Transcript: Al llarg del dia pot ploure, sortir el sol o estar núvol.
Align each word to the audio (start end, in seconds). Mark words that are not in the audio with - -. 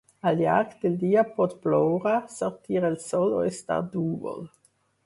Al 0.29 0.37
llarg 0.43 0.71
del 0.85 0.95
dia 1.03 1.25
pot 1.35 1.53
ploure, 1.67 2.15
sortir 2.39 2.83
el 2.91 2.99
sol 3.07 3.39
o 3.43 3.47
estar 3.53 3.83
núvol. 3.99 4.43